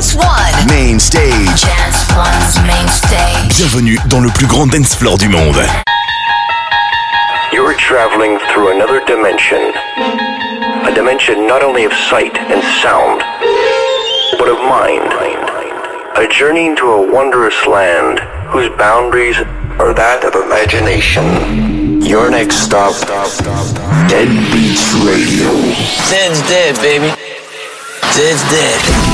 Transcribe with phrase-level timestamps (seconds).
[0.00, 0.66] Dance One.
[0.66, 1.60] Main stage.
[1.60, 3.58] Dance One's main stage.
[3.58, 5.60] Bienvenue dans le plus grand dance floor du monde.
[7.52, 9.60] You're traveling through another dimension.
[10.88, 13.20] A dimension not only of sight and sound,
[14.38, 15.12] but of mind.
[16.16, 19.36] A journey into a wondrous land whose boundaries
[19.78, 22.00] are that of imagination.
[22.00, 22.96] Your next stop,
[24.08, 25.52] Dead Beats Radio.
[26.08, 27.12] Dead's dead, baby.
[28.16, 29.09] Dead's dead.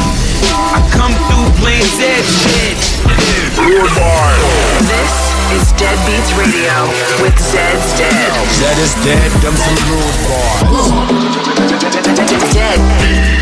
[0.53, 2.79] I come through playing Zed shit.
[4.87, 5.15] This
[5.57, 6.87] is Dead Beats Radio
[7.23, 8.33] with Zed's Dead.
[8.59, 10.91] Zed is dead, them some rude boys.
[12.53, 13.36] Dead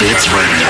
[0.00, 0.66] Beats Radio.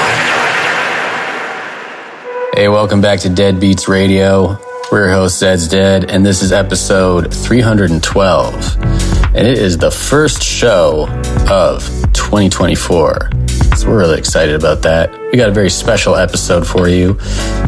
[2.52, 4.58] Hey, welcome back to Dead Beats Radio.
[4.90, 8.76] We're your host, Zed's Dead, and this is episode 312.
[8.82, 11.06] And it is the first show
[11.48, 13.30] of 2024.
[13.76, 15.16] So we're really excited about that.
[15.30, 17.16] We got a very special episode for you.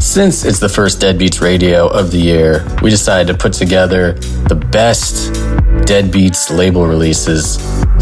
[0.01, 4.11] Since it's the first Dead Beats Radio of the year, we decided to put together
[4.49, 5.33] the best
[5.85, 7.55] Dead Beats label releases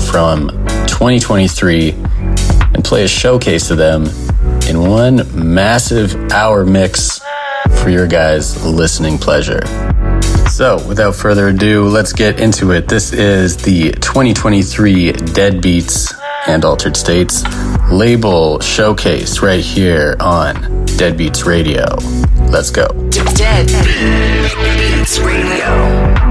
[0.10, 0.50] from
[0.88, 2.11] 2023 and
[2.92, 4.04] play a showcase of them
[4.68, 7.22] in one massive hour mix
[7.82, 9.66] for your guys' listening pleasure.
[10.50, 12.90] So, without further ado, let's get into it.
[12.90, 16.14] This is the 2023 Dead Beats
[16.48, 17.46] and Altered States
[17.90, 21.86] label showcase right here on Dead Beats Radio.
[22.50, 22.88] Let's go.
[23.10, 26.31] Dead Beats Radio.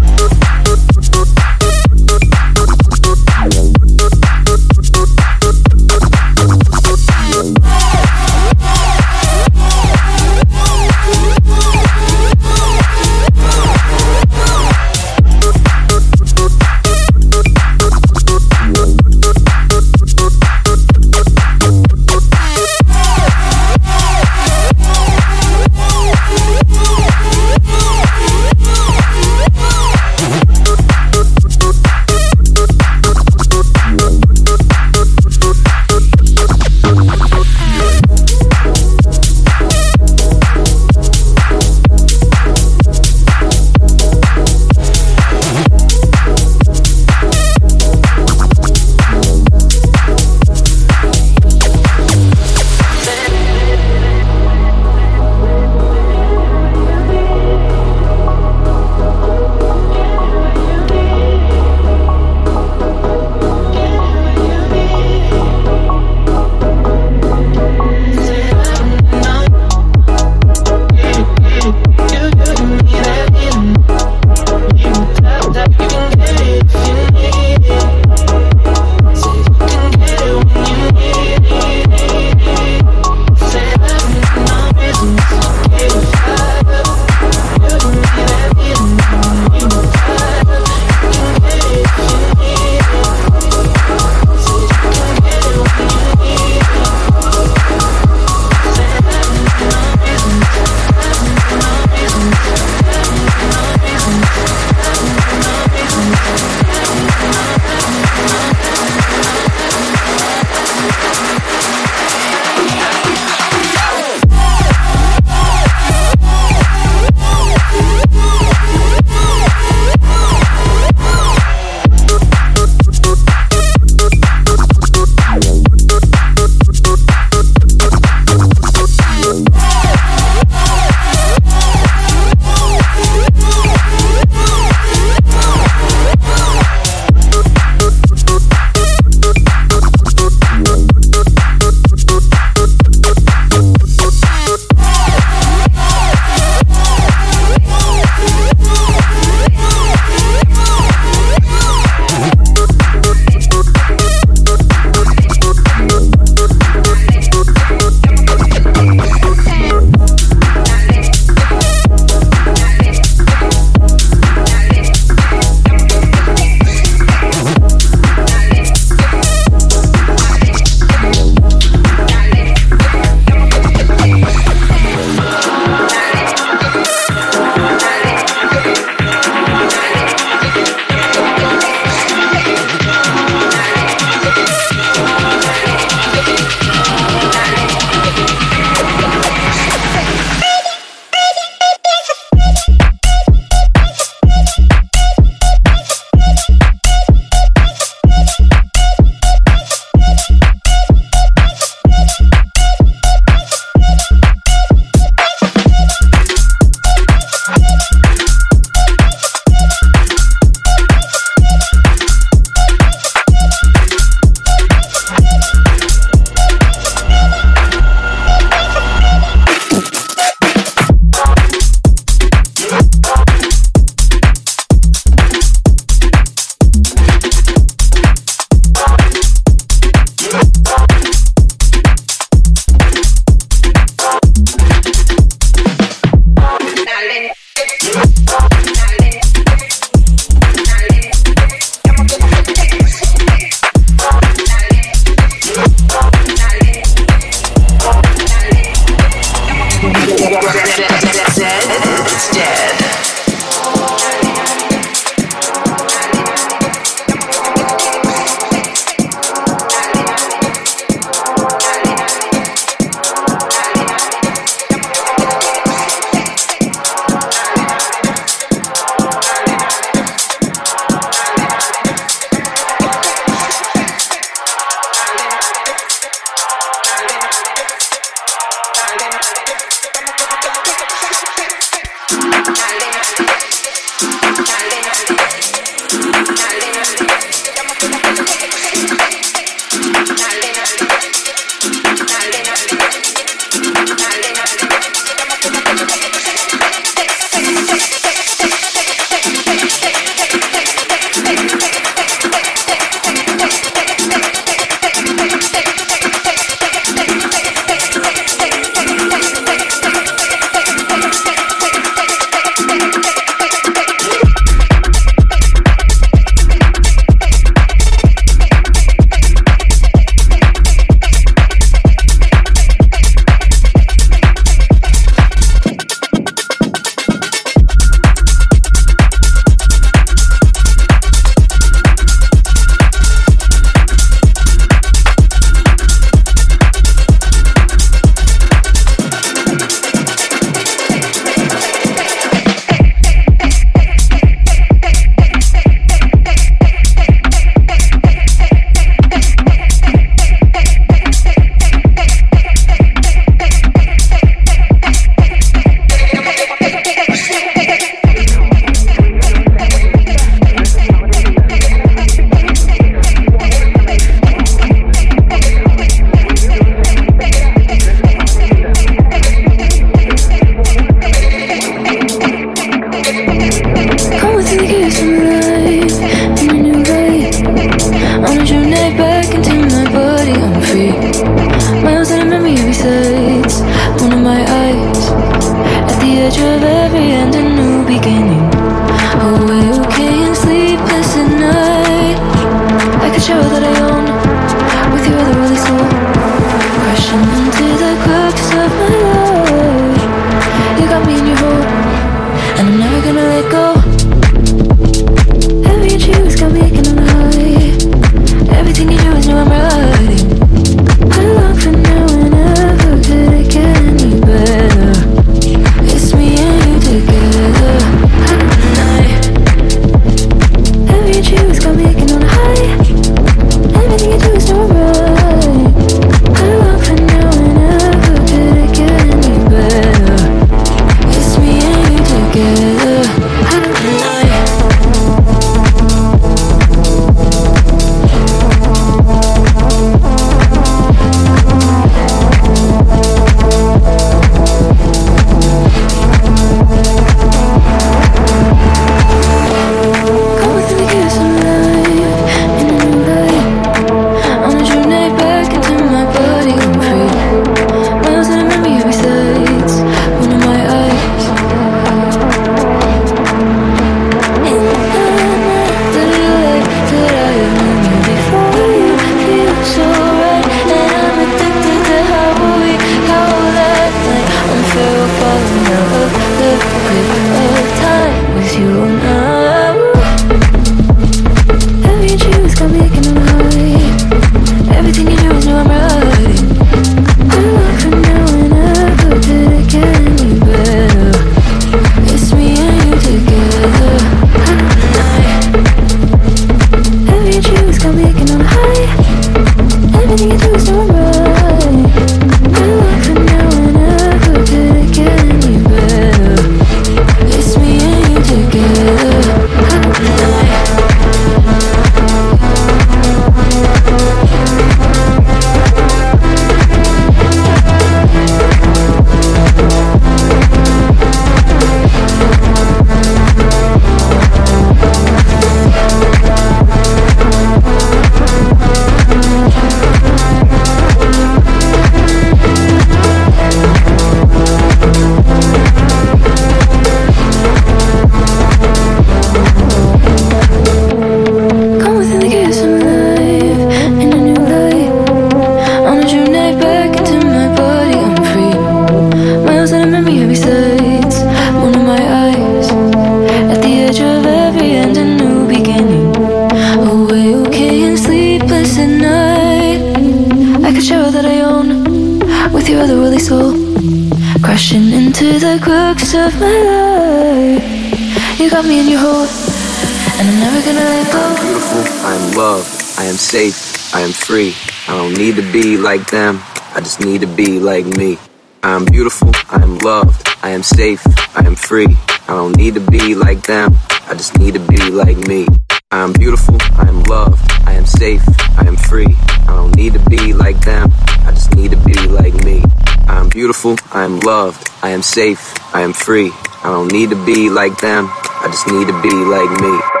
[577.21, 578.17] to be like me.
[578.63, 581.03] I am beautiful, I am loved, I am safe,
[581.37, 581.95] I am free.
[582.27, 583.75] I don't need to be like them,
[584.07, 585.47] I just need to be like me.
[585.91, 588.23] I am beautiful, I am loved, I am safe,
[588.57, 589.15] I am free.
[589.47, 590.91] I don't need to be like them,
[591.25, 592.63] I just need to be like me.
[593.07, 596.31] I am beautiful, I am loved, I am safe, I am free.
[596.63, 600.00] I don't need to be like them, I just need to be like me.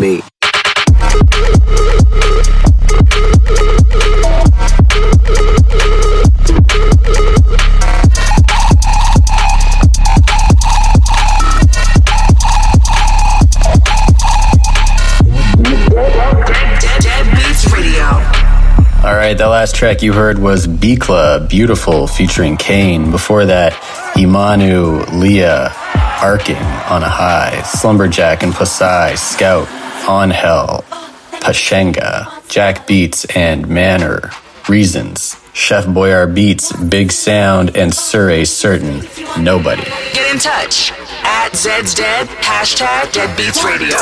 [0.00, 0.22] me.
[19.04, 23.10] All right, that last track you heard was Bikla, Beautiful, featuring Kane.
[23.10, 23.72] Before that,
[24.14, 25.72] Imanu, Leah,
[26.22, 29.66] Arking on a High, Slumberjack and Pasai, Scout,
[30.08, 30.84] Angel,
[31.40, 34.30] Pashenga, Jack Beats and Manor,
[34.68, 39.02] Reasons, Chef Boyar Beats, Big Sound, and Surrey Certain,
[39.38, 39.82] Nobody.
[40.12, 43.96] Get in touch at Zed's Dead, hashtag Dead Beats Radio.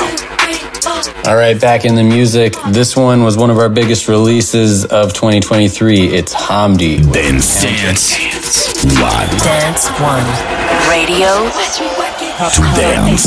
[1.30, 2.54] All right, back in the music.
[2.70, 6.06] This one was one of our biggest releases of 2023.
[6.08, 7.12] It's Hamdi.
[7.12, 9.28] Dance, dance, dance one.
[9.38, 10.24] Dance one.
[10.88, 11.50] Radio
[12.48, 13.26] to dance.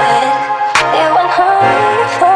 [0.00, 0.32] it.
[1.00, 2.29] It went high.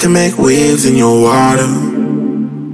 [0.00, 1.66] To make waves in your water.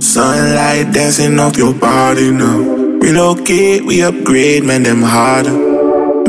[0.00, 2.58] Sunlight dancing off your body now.
[3.00, 5.50] Relocate, we upgrade, man, them harder.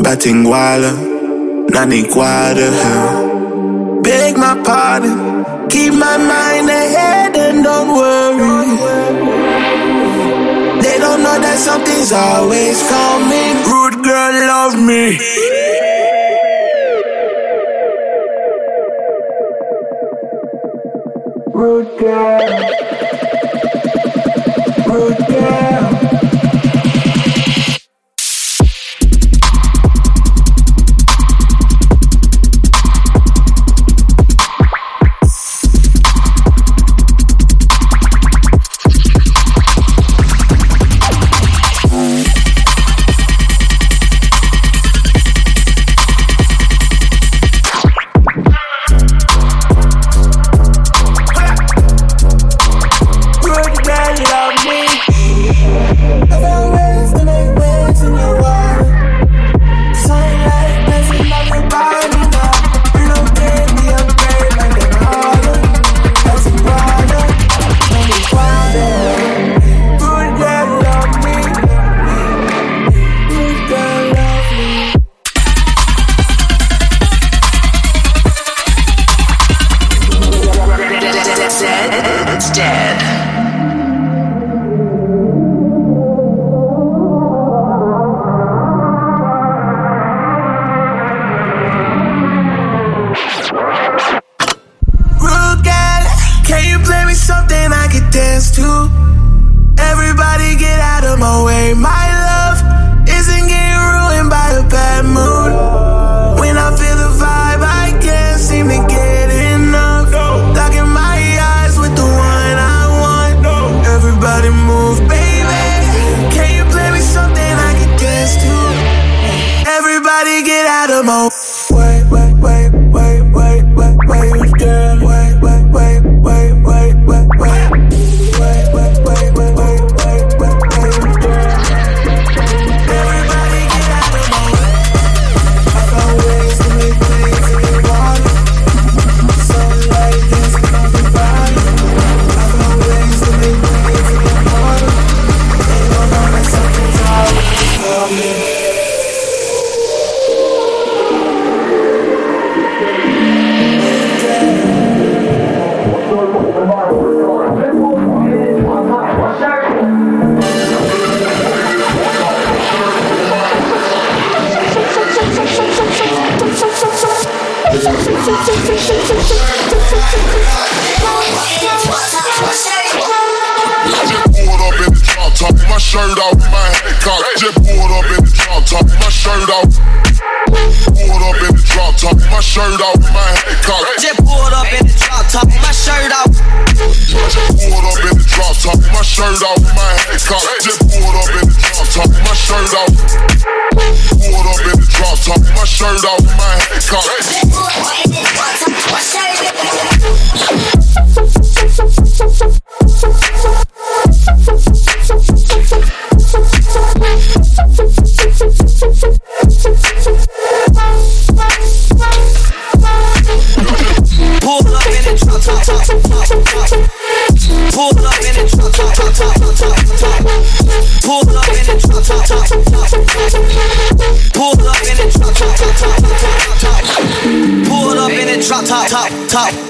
[0.02, 0.92] Batingwala,
[1.70, 2.70] nani quadra.
[4.02, 8.76] Beg my pardon, keep my mind ahead and don't worry.
[10.82, 13.54] They don't know that something's always coming.
[13.70, 15.18] Rude girl, love me.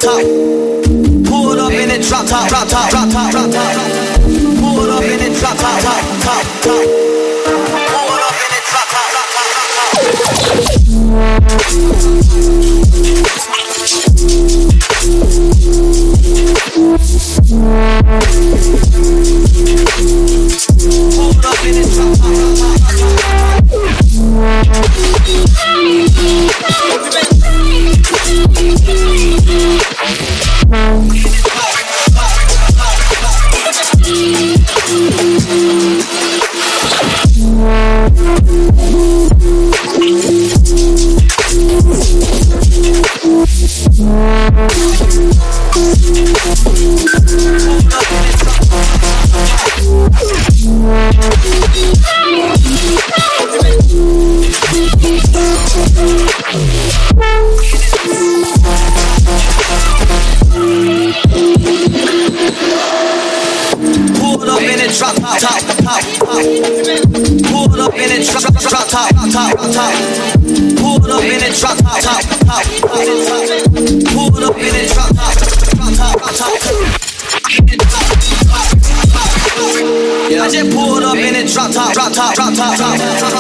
[0.01, 0.23] top.
[1.27, 3.75] Pulled up in it, drop top, drop top, drop top, drop top.
[4.61, 6.85] Pulled up in it, drop top, top, top, top.
[7.93, 9.91] Pulled up in it, drop top, drop top, drop top.
[21.17, 23.26] Pulled it, drop top, drop drop top.
[82.17, 83.36] top, drop top, top, top, top.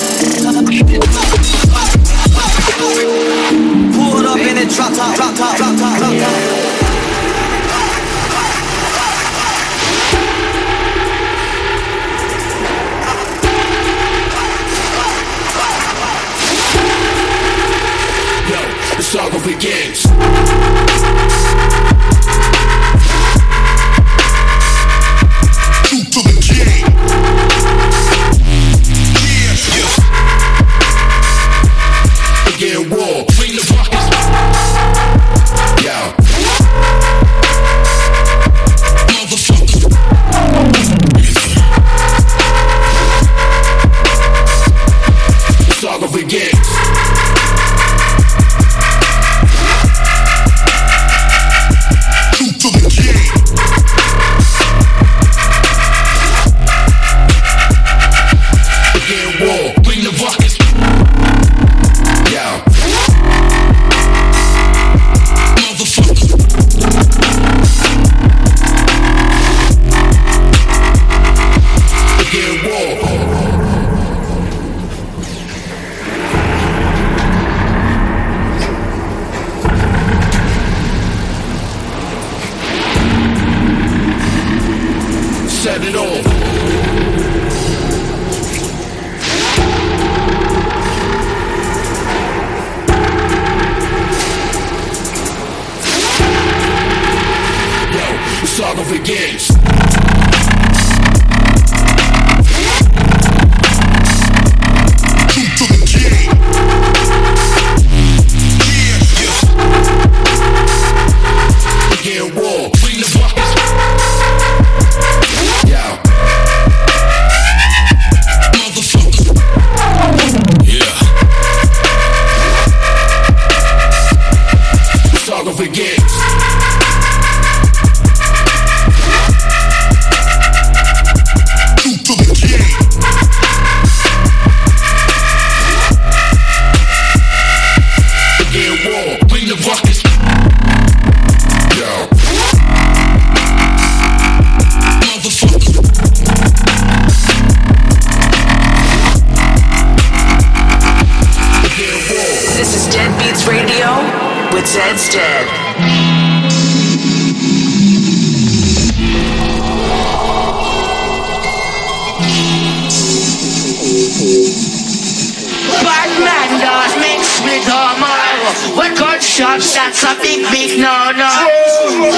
[164.16, 168.32] Batman does mix with Omar.
[168.72, 171.28] When gunshots, that's a big, big no no.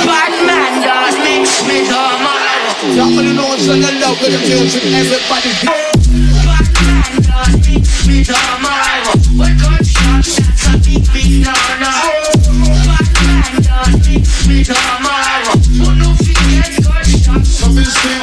[0.06, 2.38] Batman does mix with Omar.
[2.94, 5.50] Y'all know what's on the love with the music, everybody.
[6.46, 9.02] Bad man, God, mix with Omar.
[9.34, 11.50] When gunshots, that's a big, big no
[11.82, 11.90] no.
[12.86, 15.50] Bad man, God, mix with Omar.
[15.66, 17.58] Who no forget gunshots?
[17.58, 18.22] Some is being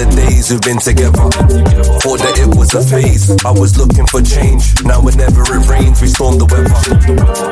[0.00, 1.28] The days we've been together.
[2.00, 3.28] Thought that it was a phase.
[3.44, 4.80] I was looking for change.
[4.80, 6.72] Now whenever it rains, we storm the weather.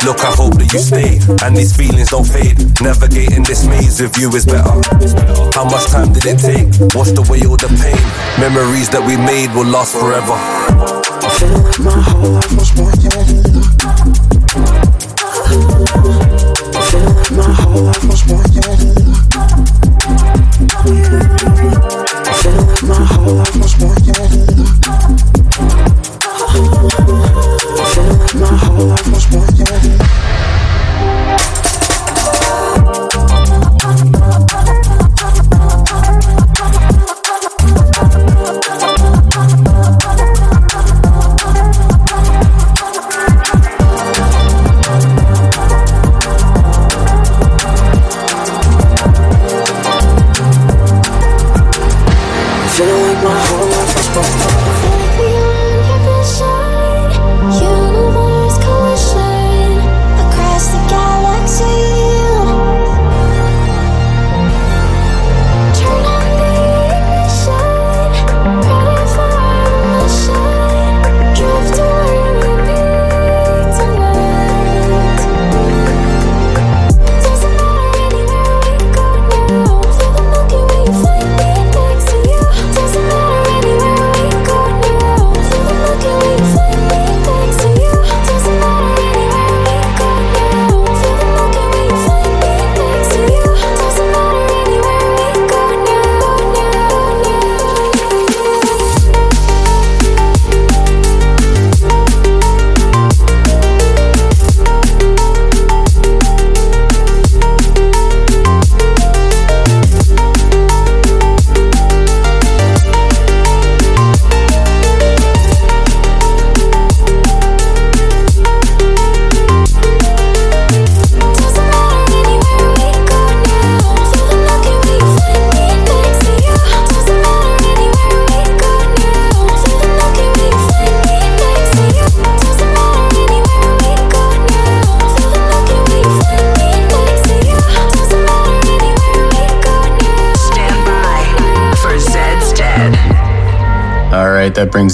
[0.09, 2.57] Look, I hope that you stay and these feelings don't fade.
[2.81, 4.81] Navigating this maze with you is better.
[5.53, 6.73] How much time did it take?
[6.97, 8.01] Washed away all the pain.
[8.41, 10.33] Memories that we made will last forever.
[10.33, 12.01] I feel like my
[12.33, 12.89] life was all
[16.73, 17.45] I feel like my
[17.77, 19.08] life was worth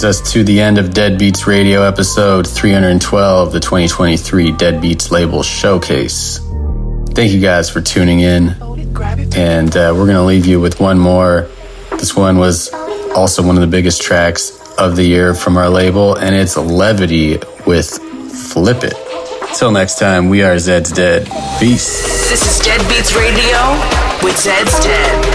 [0.04, 5.42] us to the end of Dead Beats Radio episode 312, the 2023 Dead Beats label
[5.42, 6.38] showcase.
[7.10, 8.50] Thank you guys for tuning in.
[9.34, 11.48] And uh, we're going to leave you with one more.
[11.92, 12.72] This one was
[13.14, 17.38] also one of the biggest tracks of the year from our label, and it's Levity
[17.66, 17.88] with
[18.52, 18.94] Flip It.
[19.56, 21.26] Till next time, we are Zed's Dead.
[21.58, 22.28] Peace.
[22.28, 23.58] This is Dead Beats Radio
[24.22, 25.33] with Zed's Dead.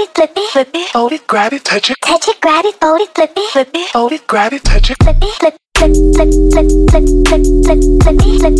[0.00, 2.40] It, grab it, flip it, flip it, hold it, grab it, touch it, touch it,
[2.40, 5.16] grab it, hold it, flip it, flip it, hold it, grab it, touch it, flip
[5.20, 8.54] it, flip, flip, flip, flip, flip, flip, flip, flip, flip, flip,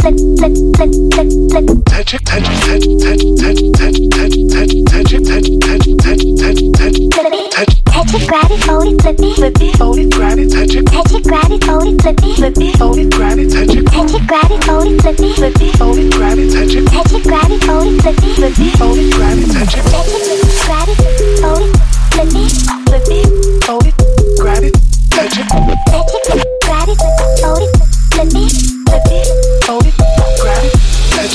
[0.00, 3.72] flip, flip, flip, flip, flip, touch it, touch it, touch it, touch it, touch it,
[3.72, 6.98] touch it, touch it, touch it, touch it, touch it, touch it, touch it, touch
[6.98, 9.76] it, flip it, touch it, touch it, grab it, hold it, flip it, flip it,
[9.76, 12.58] hold it, grab it, touch it, touch it, grab it, hold it, flip it, flip
[12.58, 15.34] it, hold it, grab it, touch it, touch it, grab it, hold it, flip it,
[15.34, 17.62] flip it, hold it, grab it, touch it, touch it, grab it, hold it, flip
[17.62, 18.02] it, flip it, hold it, grab it, touch it, touch it, grab it, hold it,
[18.02, 20.96] flip it, flip it, hold it, grab it, touch it, touch it, grab it,
[21.40, 21.76] fold it,
[22.12, 22.52] flip it,
[22.88, 23.28] flip it,
[23.64, 23.94] fold it,
[24.40, 24.72] grab it,
[25.10, 26.96] touch it, touch it, grab it,
[27.40, 27.68] fold it,
[28.12, 28.52] flip it,
[28.88, 29.26] flip it,
[29.64, 29.94] fold it,
[30.40, 30.72] grab it,
[31.12, 31.34] touch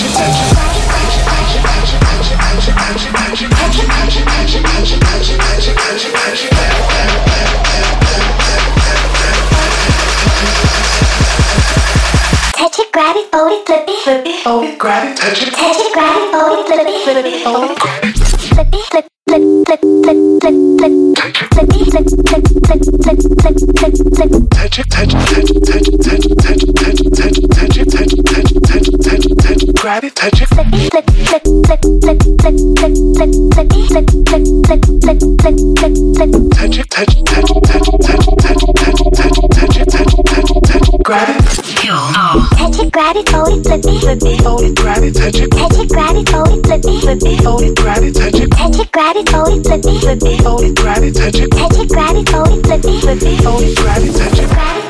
[12.80, 15.53] it, grab it, hold it, flip it, flip it, hold it, grab it, touch it,
[15.53, 18.18] grab it, hold it, flip it, flip it, hold it, grab it.
[41.10, 41.95] Grab it kill.
[41.95, 42.47] Oh.
[42.57, 45.39] Touch it, grab it, hold it, flip it, flip it, hold it, grab it, touch
[45.39, 48.13] it, touch it, grab it, hold it, flip it, flip it, hold it, grab it,
[48.13, 51.03] touch it, touch it, grab it, hold it, flip it, flip it, hold it, grab
[51.03, 53.77] it, touch it, touch it, grab it, hold it, flip it, flip it, hold it,
[53.77, 54.89] grab it, touch it, grab it.